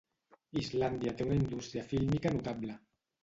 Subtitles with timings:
[0.61, 2.79] Islàndia té una indústria fílmica notable.